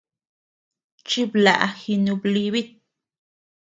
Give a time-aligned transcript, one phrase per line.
[1.07, 2.69] Chiblaʼa jinublibit.